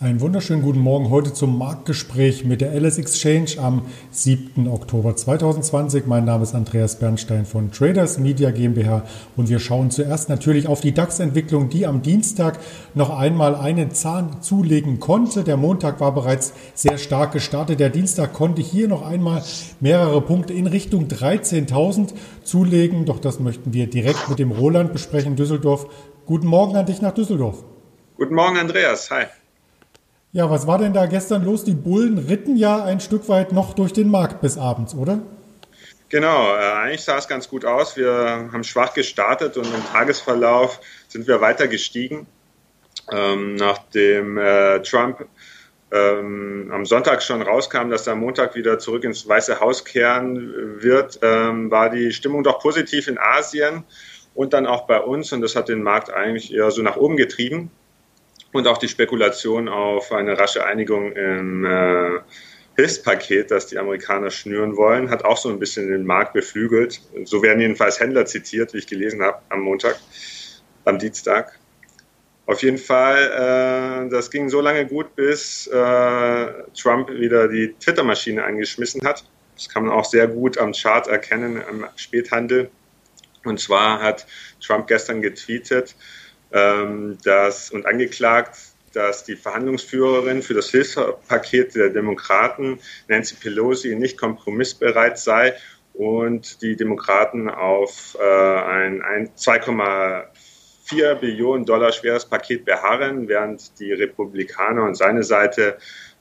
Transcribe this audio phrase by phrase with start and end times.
[0.00, 4.68] Einen wunderschönen guten Morgen heute zum Marktgespräch mit der LS Exchange am 7.
[4.68, 6.06] Oktober 2020.
[6.06, 9.02] Mein Name ist Andreas Bernstein von Traders Media GmbH
[9.36, 12.60] und wir schauen zuerst natürlich auf die DAX-Entwicklung, die am Dienstag
[12.94, 15.42] noch einmal einen Zahn zulegen konnte.
[15.42, 17.80] Der Montag war bereits sehr stark gestartet.
[17.80, 19.42] Der Dienstag konnte hier noch einmal
[19.80, 22.10] mehrere Punkte in Richtung 13.000
[22.44, 23.04] zulegen.
[23.04, 25.88] Doch das möchten wir direkt mit dem Roland besprechen, Düsseldorf.
[26.24, 27.64] Guten Morgen an dich nach Düsseldorf.
[28.16, 29.10] Guten Morgen, Andreas.
[29.10, 29.24] Hi.
[30.32, 31.64] Ja, was war denn da gestern los?
[31.64, 35.20] Die Bullen ritten ja ein Stück weit noch durch den Markt bis abends, oder?
[36.10, 37.96] Genau, äh, eigentlich sah es ganz gut aus.
[37.96, 42.26] Wir haben schwach gestartet und im Tagesverlauf sind wir weiter gestiegen.
[43.10, 45.26] Ähm, nachdem äh, Trump
[45.90, 50.82] ähm, am Sonntag schon rauskam, dass er am Montag wieder zurück ins Weiße Haus kehren
[50.82, 53.82] wird, ähm, war die Stimmung doch positiv in Asien
[54.34, 55.32] und dann auch bei uns.
[55.32, 57.70] Und das hat den Markt eigentlich eher so nach oben getrieben
[58.58, 62.20] und auch die Spekulation auf eine rasche Einigung im äh,
[62.76, 67.00] Hilfspaket, das die Amerikaner schnüren wollen, hat auch so ein bisschen den Markt beflügelt.
[67.24, 69.96] So werden jedenfalls Händler zitiert, wie ich gelesen habe am Montag,
[70.84, 71.58] am Dienstag.
[72.46, 76.46] Auf jeden Fall, äh, das ging so lange gut, bis äh,
[76.80, 79.24] Trump wieder die Twitter-Maschine angeschmissen hat.
[79.54, 82.70] Das kann man auch sehr gut am Chart erkennen, am Späthandel.
[83.44, 84.26] Und zwar hat
[84.60, 85.94] Trump gestern getweetet,
[86.52, 88.56] ähm, dass, und angeklagt,
[88.92, 95.54] dass die Verhandlungsführerin für das Hilfspaket der Demokraten, Nancy Pelosi, nicht kompromissbereit sei
[95.92, 103.92] und die Demokraten auf äh, ein, ein 2,4 Billionen Dollar schweres Paket beharren, während die
[103.92, 105.76] Republikaner und seine Seite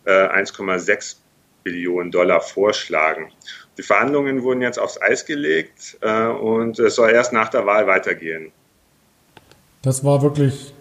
[0.06, 1.18] äh, 1,6
[1.64, 3.32] Billionen Dollar vorschlagen.
[3.78, 7.88] Die Verhandlungen wurden jetzt aufs Eis gelegt äh, und es soll erst nach der Wahl
[7.88, 8.52] weitergehen.
[9.88, 10.74] Das war wirklich.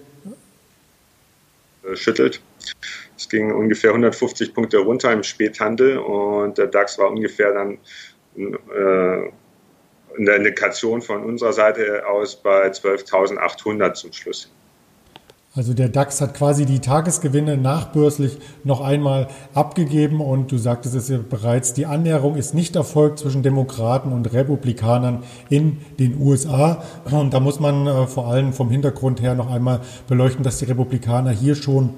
[1.95, 2.41] Schüttelt.
[3.17, 7.79] Es ging ungefähr 150 Punkte runter im Späthandel und der DAX war ungefähr dann
[8.37, 9.29] äh,
[10.17, 14.51] in der Indikation von unserer Seite aus bei 12.800 zum Schluss.
[15.57, 21.09] Also der DAX hat quasi die Tagesgewinne nachbörslich noch einmal abgegeben und du sagtest es
[21.09, 26.83] ja bereits, die Annäherung ist nicht erfolgt zwischen Demokraten und Republikanern in den USA.
[27.11, 30.67] Und da muss man äh, vor allem vom Hintergrund her noch einmal beleuchten, dass die
[30.67, 31.95] Republikaner hier schon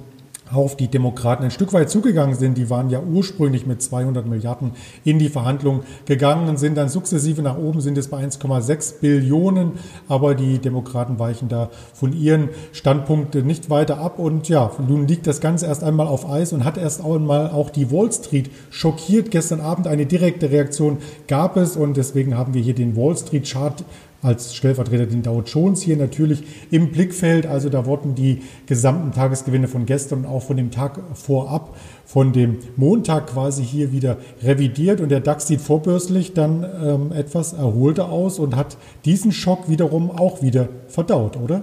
[0.52, 2.58] auf die Demokraten ein Stück weit zugegangen sind.
[2.58, 4.72] Die waren ja ursprünglich mit 200 Milliarden
[5.04, 9.72] in die Verhandlungen gegangen und sind dann sukzessive nach oben, sind es bei 1,6 Billionen.
[10.08, 14.18] Aber die Demokraten weichen da von ihren Standpunkten nicht weiter ab.
[14.18, 17.70] Und ja, nun liegt das Ganze erst einmal auf Eis und hat erst einmal auch
[17.70, 19.30] die Wall Street schockiert.
[19.30, 23.48] Gestern Abend eine direkte Reaktion gab es und deswegen haben wir hier den Wall Street
[23.48, 23.84] Chart
[24.22, 27.46] als Stellvertreter den Dow Jones hier natürlich im Blickfeld.
[27.46, 32.32] Also da wurden die gesamten Tagesgewinne von gestern und auch von dem Tag vorab, von
[32.32, 35.00] dem Montag quasi hier wieder revidiert.
[35.00, 40.10] Und der DAX sieht vorbörslich dann ähm, etwas erholter aus und hat diesen Schock wiederum
[40.10, 41.62] auch wieder verdaut, oder?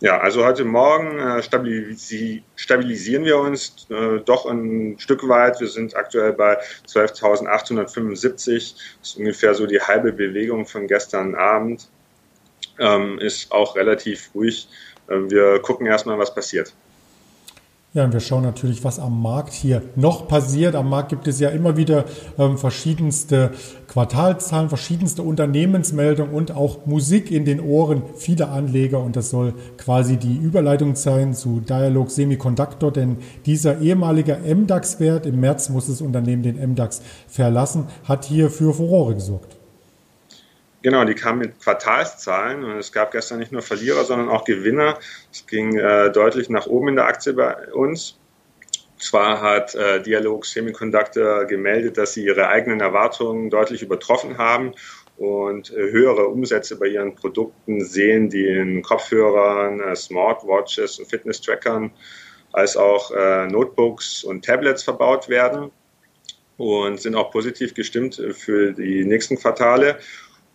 [0.00, 5.58] Ja, also heute Morgen äh, stabilisi stabilisieren wir uns äh, doch ein Stück weit.
[5.58, 8.74] Wir sind aktuell bei 12.875.
[9.00, 11.88] Das ist ungefähr so die halbe Bewegung von gestern Abend.
[12.78, 14.68] Ähm, ist auch relativ ruhig.
[15.08, 16.72] Äh, wir gucken erstmal, was passiert.
[17.94, 20.74] Ja, und wir schauen natürlich, was am Markt hier noch passiert.
[20.74, 22.04] Am Markt gibt es ja immer wieder
[22.38, 23.50] ähm, verschiedenste
[23.86, 29.00] Quartalzahlen, verschiedenste Unternehmensmeldungen und auch Musik in den Ohren vieler Anleger.
[29.00, 33.16] Und das soll quasi die Überleitung sein zu Dialog Semiconductor, denn
[33.46, 39.14] dieser ehemalige MDAX-Wert, im März muss das Unternehmen den MDAX verlassen, hat hier für Furore
[39.14, 39.57] gesorgt.
[40.82, 44.98] Genau, die kamen mit Quartalszahlen und es gab gestern nicht nur Verlierer, sondern auch Gewinner.
[45.32, 48.16] Es ging äh, deutlich nach oben in der Aktie bei uns.
[48.98, 54.72] Zwar hat äh, Dialog Semiconductor gemeldet, dass sie ihre eigenen Erwartungen deutlich übertroffen haben
[55.16, 61.90] und äh, höhere Umsätze bei ihren Produkten sehen, die in Kopfhörern, äh, Smartwatches und Fitness-Trackern
[62.52, 65.70] als auch äh, Notebooks und Tablets verbaut werden
[66.56, 69.98] und sind auch positiv gestimmt für die nächsten Quartale.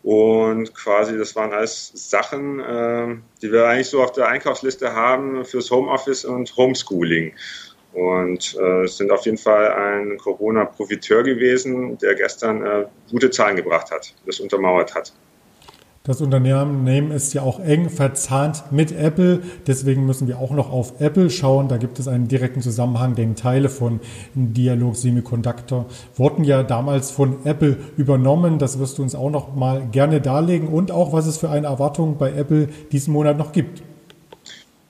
[0.04, 5.46] Und quasi, das waren alles Sachen, äh, die wir eigentlich so auf der Einkaufsliste haben
[5.46, 7.34] fürs Homeoffice und Homeschooling.
[7.94, 13.92] Und äh, sind auf jeden Fall ein Corona-Profiteur gewesen, der gestern äh, gute Zahlen gebracht
[13.92, 15.14] hat, das untermauert hat.
[16.06, 19.40] Das Unternehmen ist ja auch eng verzahnt mit Apple.
[19.68, 21.70] Deswegen müssen wir auch noch auf Apple schauen.
[21.70, 24.02] Da gibt es einen direkten Zusammenhang, denn Teile von
[24.34, 25.86] Dialog Semiconductor
[26.18, 28.60] wurden ja damals von Apple übernommen.
[28.60, 31.68] Das wirst du uns auch noch mal gerne darlegen und auch, was es für eine
[31.68, 33.82] Erwartung bei Apple diesen Monat noch gibt.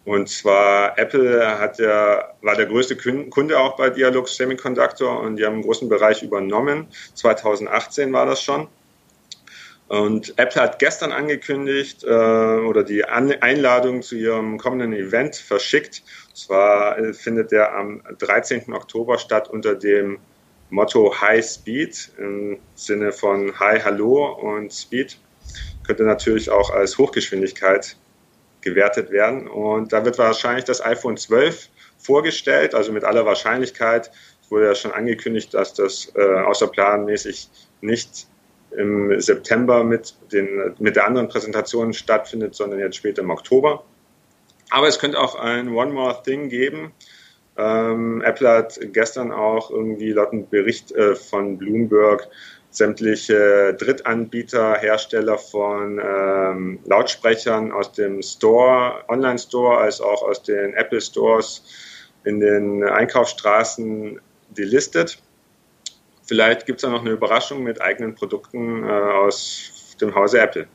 [0.05, 2.97] Und zwar Apple hat ja, war der größte
[3.29, 6.87] Kunde auch bei Dialog Semiconductor und die haben einen großen Bereich übernommen.
[7.13, 8.67] 2018 war das schon.
[9.93, 16.01] Und Apple hat gestern angekündigt äh, oder die An Einladung zu ihrem kommenden Event verschickt.
[16.29, 18.73] Und zwar äh, findet der am 13.
[18.73, 20.17] Oktober statt unter dem
[20.71, 25.19] Motto High Speed im Sinne von High Hallo und Speed
[25.85, 27.95] könnte natürlich auch als Hochgeschwindigkeit
[28.61, 29.47] gewertet werden.
[29.47, 31.69] Und da wird wahrscheinlich das iPhone 12
[31.99, 34.09] vorgestellt, also mit aller Wahrscheinlichkeit.
[34.41, 37.47] Es wurde ja schon angekündigt, dass das äh, außerplanmäßig
[37.81, 38.25] nicht
[38.77, 43.83] im September mit, den, mit der anderen Präsentation stattfindet, sondern jetzt später im Oktober.
[44.69, 46.93] Aber es könnte auch ein One More Thing geben.
[47.57, 52.27] Ähm, Apple hat gestern auch irgendwie laut einem Bericht äh, von Bloomberg
[52.71, 60.99] sämtliche Drittanbieter, Hersteller von ähm, Lautsprechern aus dem Store, Online-Store, als auch aus den Apple
[60.99, 61.63] Stores
[62.23, 64.19] in den Einkaufsstraßen
[64.57, 65.21] delistet.
[66.25, 70.67] Vielleicht gibt es da noch eine Überraschung mit eigenen Produkten äh, aus dem Hause Apple.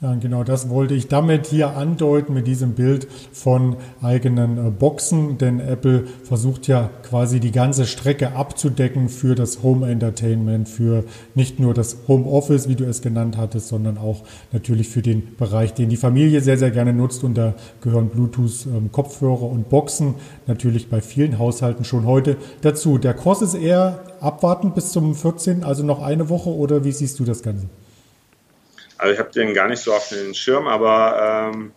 [0.00, 5.38] Ja, genau das wollte ich damit hier andeuten mit diesem Bild von eigenen äh, Boxen,
[5.38, 11.04] denn Apple versucht ja quasi die ganze Strecke abzudecken für das Home Entertainment, für
[11.36, 15.36] nicht nur das Home Office, wie du es genannt hattest, sondern auch natürlich für den
[15.36, 19.68] Bereich, den die Familie sehr, sehr gerne nutzt und da gehören Bluetooth ähm, Kopfhörer und
[19.68, 20.16] Boxen
[20.48, 22.98] natürlich bei vielen Haushalten schon heute dazu.
[22.98, 27.20] Der Kurs ist eher abwartend bis zum 14., also noch eine Woche oder wie siehst
[27.20, 27.68] du das Ganze?
[28.98, 31.72] Also ich habe den gar nicht so auf den Schirm, aber ähm,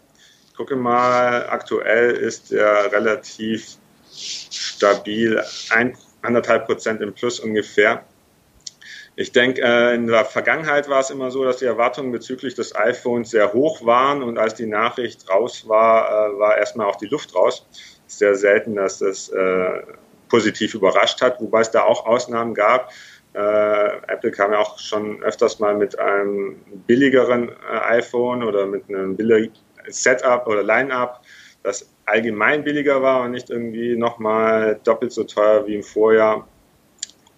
[0.56, 3.78] gucke mal, aktuell ist der relativ
[4.12, 8.04] stabil, ein, anderthalb Prozent im Plus ungefähr.
[9.16, 12.76] Ich denke, äh, in der Vergangenheit war es immer so, dass die Erwartungen bezüglich des
[12.76, 17.08] iPhones sehr hoch waren und als die Nachricht raus war, äh, war erstmal auch die
[17.08, 17.66] Luft raus.
[18.06, 19.82] Sehr selten, dass das äh,
[20.30, 22.92] positiv überrascht hat, wobei es da auch Ausnahmen gab.
[23.34, 26.56] Äh, Apple kam ja auch schon öfters mal mit einem
[26.88, 29.54] billigeren äh, iPhone oder mit einem billigen
[29.88, 31.22] Setup oder Line-up,
[31.64, 36.48] das allgemein billiger war und nicht irgendwie nochmal doppelt so teuer wie im Vorjahr.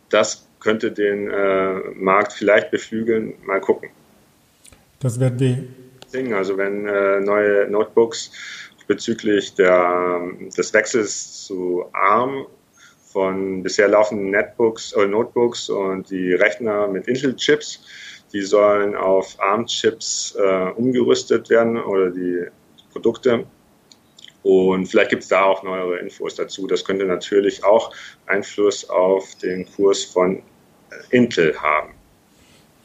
[0.09, 3.33] Das könnte den äh, Markt vielleicht beflügeln.
[3.43, 3.89] Mal gucken.
[4.99, 5.63] Das werden wir.
[6.35, 8.31] Also wenn äh, neue Notebooks
[8.87, 10.21] bezüglich der,
[10.57, 12.47] des Wechsels zu ARM
[13.11, 17.83] von bisher laufenden Netbooks äh, Notebooks und die Rechner mit Intel-Chips.
[18.31, 22.45] Die sollen auf ARM-Chips äh, umgerüstet werden oder die
[22.91, 23.45] Produkte.
[24.43, 26.67] Und vielleicht gibt es da auch neuere Infos dazu.
[26.67, 27.93] Das könnte natürlich auch
[28.27, 30.41] Einfluss auf den Kurs von äh,
[31.09, 31.98] Intel haben.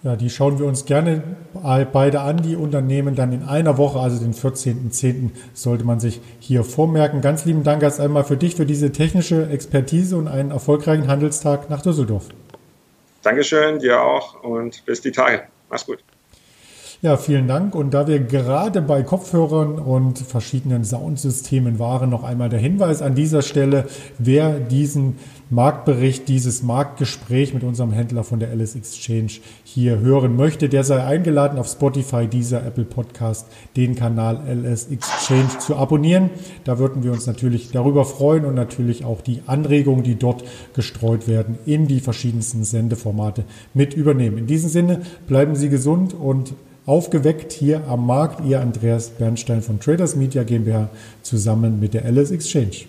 [0.05, 1.23] Ja, die schauen wir uns gerne
[1.95, 5.31] beide an, die Unternehmen dann in einer Woche, also den 14.10.
[5.55, 7.23] sollte man sich hier vormerken.
[7.23, 11.71] Ganz lieben Dank erst einmal für dich, für diese technische Expertise und einen erfolgreichen Handelstag
[11.71, 12.29] nach Düsseldorf.
[13.23, 15.45] Dankeschön, dir auch und bis die Tage.
[15.71, 16.05] Mach's gut.
[17.03, 17.75] Ja, vielen Dank.
[17.75, 23.15] Und da wir gerade bei Kopfhörern und verschiedenen Soundsystemen waren, noch einmal der Hinweis an
[23.15, 23.87] dieser Stelle,
[24.19, 25.17] wer diesen
[25.51, 31.05] Marktbericht, dieses Marktgespräch mit unserem Händler von der LS Exchange hier hören möchte, der sei
[31.05, 36.31] eingeladen, auf Spotify, dieser Apple Podcast, den Kanal LS Exchange zu abonnieren.
[36.65, 41.29] Da würden wir uns natürlich darüber freuen und natürlich auch die Anregungen, die dort gestreut
[41.29, 44.39] werden, in die verschiedensten Sendeformate mit übernehmen.
[44.39, 46.55] In diesem Sinne bleiben Sie gesund und
[46.87, 50.91] Aufgeweckt hier am Markt, ihr Andreas Bernstein von Traders Media GmbH
[51.23, 52.85] zusammen mit der LS Exchange.